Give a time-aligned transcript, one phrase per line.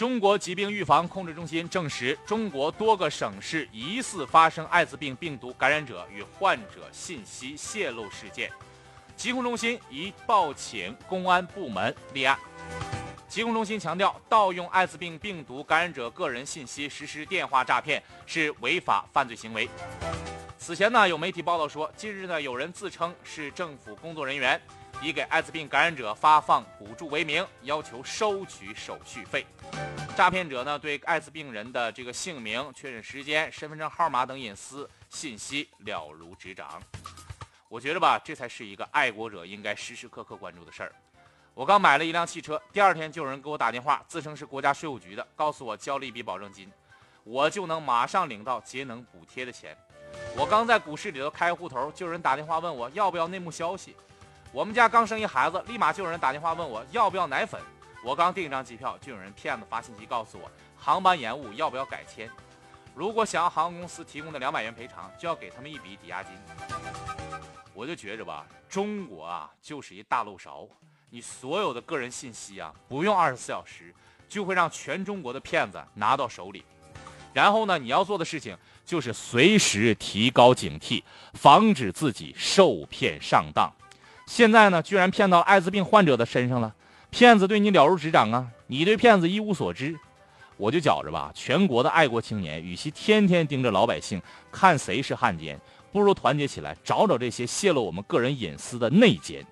[0.00, 8.50] 中国疾病预防控制中心证实，中国多个省市疑似发生艾滋病病毒感染者与患者信息泄露事件，
[9.14, 12.38] 疾控中心已报请公安部门立案。
[13.28, 19.68] 疾控中心强调，盗用艾滋病病毒感染者个人信息实施电话诈骗是违法犯罪行为。
[20.62, 24.60] 此前呢，有媒体报道说，近日呢，有人自称是政府工作人员。
[25.00, 29.46] 以给艾滋病感染者发放补助为名，要求收取手续费。
[30.14, 36.78] 诈骗者呢，对艾滋病人的这个姓名、确诊时间、身份证号码等隐私信息了如指掌。
[37.70, 40.92] 我觉得吧，这才是一个爱国者应该时时刻刻关注的事儿。
[41.54, 46.70] 我刚买了一辆汽车，第二天就有人给我打电话，自称是国家税务局的，告诉我交了一笔保证金，
[47.24, 49.74] 我就能马上领到节能补贴的钱。
[50.36, 53.96] 我刚在股市里头开户头，就有人打电话问我要不要内幕消息。
[54.52, 57.60] 我们家刚生一孩子，立马就有人打电话问我要不要奶粉。
[58.02, 62.30] 我刚订一张机票，就有人骗子发信息告诉我航班延误要不要改签。
[62.94, 66.32] 如果想要航空公司提供的两百元赔偿，就要给他们一笔抵押金。
[67.74, 70.66] 我就觉着吧，中国啊就是一大漏勺，
[71.10, 73.94] 你所有的个人信息啊，不用二十四小时，
[74.28, 76.64] 就会让全中国的骗子拿到手里。
[77.32, 81.02] 然后呢，你要做的事情就是随时提高警惕，
[81.34, 83.72] 防止自己受骗上当。
[84.26, 86.74] 现在呢，居然骗到艾滋病患者的身上了，
[87.10, 89.98] 骗子对你了如指掌啊，你对骗子一无所知。
[90.56, 94.20] 我就觉着吧，全国的爱国青年，与其天天盯着老百姓
[94.52, 95.58] 看谁是汉奸，
[95.90, 99.44] 不如团结起来找找这些泄露我们个人隐私的内奸。